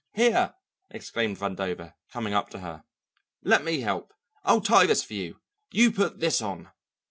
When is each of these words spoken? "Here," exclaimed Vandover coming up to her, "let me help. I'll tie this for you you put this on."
"Here," 0.15 0.55
exclaimed 0.89 1.37
Vandover 1.37 1.93
coming 2.11 2.33
up 2.33 2.49
to 2.49 2.61
her, 2.61 2.85
"let 3.43 3.63
me 3.63 3.81
help. 3.81 4.15
I'll 4.43 4.59
tie 4.59 4.87
this 4.87 5.03
for 5.03 5.13
you 5.13 5.41
you 5.71 5.91
put 5.91 6.19
this 6.19 6.41
on." 6.41 6.71